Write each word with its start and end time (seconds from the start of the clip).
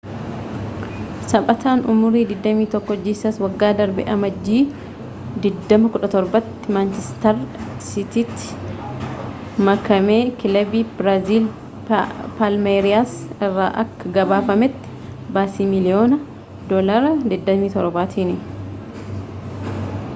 taphataan 1.31 1.81
umurii 1.91 2.25
21 2.29 2.95
jiisas 3.07 3.35
waggaa 3.43 3.69
darbe 3.79 4.03
amajjii 4.13 4.61
2017 5.43 6.41
tti 6.53 6.69
manchestar 6.77 7.35
siitiitti 7.89 8.47
makamekilabii 9.69 10.83
biraaziil 11.03 11.45
palmeriyaas 12.41 13.11
irraa 13.49 13.71
akka 13.83 14.13
gabaafametti 14.19 14.97
baasii 15.37 15.69
miiliyoona 15.75 16.17
£27tiin 16.73 18.35